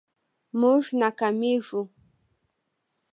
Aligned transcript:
مونږ 0.59 0.83
ناکامیږو 1.01 1.81